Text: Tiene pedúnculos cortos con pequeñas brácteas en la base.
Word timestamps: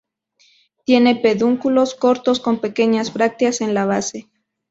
Tiene 0.83 1.15
pedúnculos 1.17 1.93
cortos 1.93 2.39
con 2.39 2.59
pequeñas 2.59 3.13
brácteas 3.13 3.61
en 3.61 3.75
la 3.75 3.85
base. 3.85 4.31